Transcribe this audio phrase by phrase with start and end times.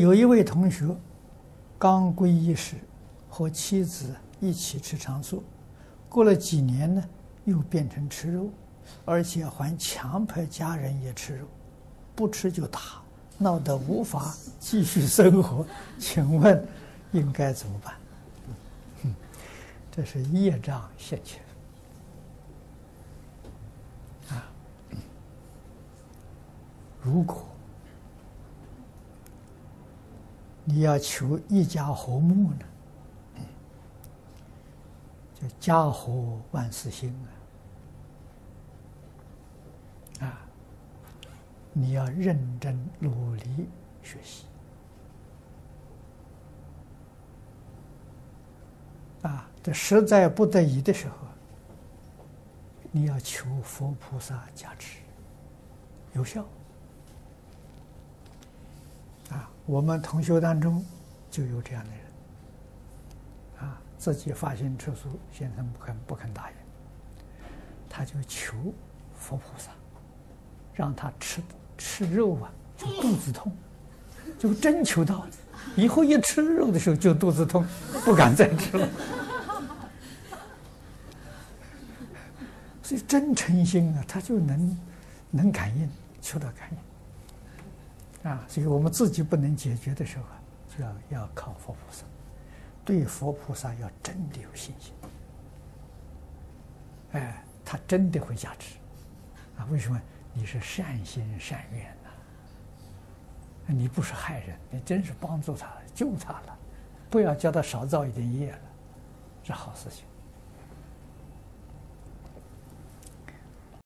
[0.00, 0.86] 有一位同学
[1.78, 2.76] 刚皈依时，
[3.28, 5.42] 和妻子一起吃长素，
[6.08, 7.04] 过了几年呢，
[7.44, 8.48] 又变成吃肉，
[9.04, 11.46] 而且还强迫家人也吃肉，
[12.14, 12.80] 不吃就打，
[13.38, 15.66] 闹得无法继续生活。
[15.98, 16.66] 请问
[17.12, 17.94] 应该怎么办？
[19.90, 21.40] 这是业障现前
[24.28, 24.44] 啊！
[27.00, 27.46] 如果
[30.68, 32.58] 你要求一家和睦呢，
[35.40, 37.14] 就家和万事兴
[40.18, 40.26] 啊！
[40.26, 40.40] 啊，
[41.72, 43.68] 你要认真努力
[44.02, 44.46] 学习
[49.22, 49.48] 啊！
[49.62, 51.14] 这实在不得已的时候，
[52.90, 54.98] 你要求佛菩萨加持，
[56.12, 56.44] 有效。
[59.30, 60.84] 啊，我们同学当中
[61.30, 62.00] 就有这样的人，
[63.60, 66.56] 啊，自己发心吃素，先生不肯不肯答应，
[67.88, 68.56] 他就求
[69.18, 69.70] 佛菩萨，
[70.74, 71.42] 让他吃
[71.76, 73.50] 吃肉啊，就肚子痛，
[74.38, 75.30] 就真求到了，
[75.76, 77.66] 以后一吃肉的时候就肚子痛，
[78.04, 78.88] 不敢再吃了。
[82.82, 84.78] 所以真诚心啊，他就能
[85.32, 86.78] 能感应，求到感应。
[88.28, 90.40] 啊，所以我们自己不能解决的时候啊，
[90.76, 92.04] 就要要靠佛菩萨，
[92.84, 94.92] 对佛菩萨要真的有信心。
[97.12, 98.76] 哎，他真的会加持。
[99.56, 100.00] 啊，为什么？
[100.38, 102.10] 你是善心善愿呐，
[103.68, 106.58] 你不是害人，你真是帮助他了，救他了，
[107.08, 108.58] 不要叫他少造一点业了，
[109.42, 110.04] 是好事情。